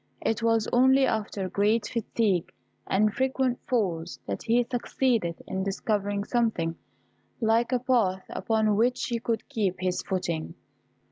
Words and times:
It 0.21 0.41
was 0.41 0.67
only 0.73 1.05
after 1.05 1.47
great 1.47 1.85
fatigue 1.89 2.51
and 2.87 3.13
frequent 3.13 3.59
falls, 3.67 4.19
that 4.25 4.41
he 4.41 4.63
succeeded 4.71 5.43
in 5.45 5.61
discovering 5.63 6.23
something 6.23 6.75
like 7.39 7.71
a 7.71 7.77
path 7.77 8.25
upon 8.31 8.75
which 8.77 9.05
he 9.05 9.19
could 9.19 9.47
keep 9.47 9.75
his 9.79 10.01
footing. 10.01 10.55